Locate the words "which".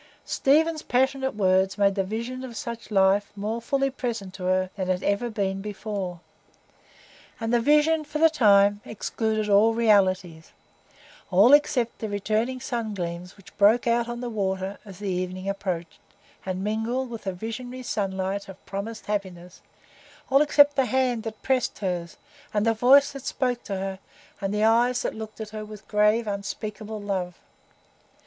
13.37-13.55